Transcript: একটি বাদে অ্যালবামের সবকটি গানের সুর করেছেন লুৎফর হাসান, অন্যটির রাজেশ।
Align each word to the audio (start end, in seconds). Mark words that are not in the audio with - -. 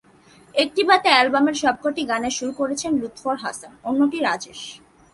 একটি 0.55 0.81
বাদে 0.89 1.09
অ্যালবামের 1.13 1.55
সবকটি 1.63 2.01
গানের 2.11 2.33
সুর 2.37 2.51
করেছেন 2.59 2.91
লুৎফর 3.01 3.35
হাসান, 3.43 3.71
অন্যটির 3.89 4.25
রাজেশ। 4.27 4.59